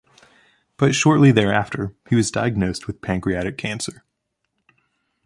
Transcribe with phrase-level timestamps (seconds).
[0.77, 4.03] But shortly thereafter, he was diagnosed with pancreatic cancer.